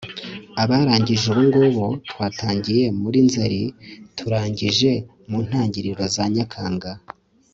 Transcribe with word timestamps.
abarangije 0.61 1.23
ubungubu, 1.31 1.85
twatangiye 2.09 2.85
muri 3.01 3.19
nzeli 3.27 3.61
turangije 4.17 4.91
mu 5.29 5.37
ntangiriro 5.47 6.03
za 6.15 6.25
nyakanga 6.35 6.91